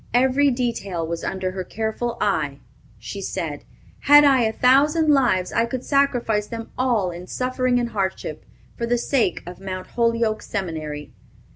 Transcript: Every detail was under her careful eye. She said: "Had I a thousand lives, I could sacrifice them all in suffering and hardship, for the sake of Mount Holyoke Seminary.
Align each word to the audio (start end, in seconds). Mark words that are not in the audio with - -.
Every 0.15 0.49
detail 0.49 1.05
was 1.05 1.23
under 1.23 1.51
her 1.51 1.63
careful 1.63 2.17
eye. 2.19 2.57
She 2.97 3.21
said: 3.21 3.65
"Had 3.99 4.23
I 4.23 4.41
a 4.41 4.51
thousand 4.51 5.09
lives, 5.13 5.53
I 5.53 5.67
could 5.67 5.83
sacrifice 5.83 6.47
them 6.47 6.71
all 6.75 7.11
in 7.11 7.27
suffering 7.27 7.79
and 7.79 7.89
hardship, 7.89 8.43
for 8.75 8.87
the 8.87 8.97
sake 8.97 9.43
of 9.45 9.59
Mount 9.61 9.85
Holyoke 9.89 10.41
Seminary. 10.41 11.13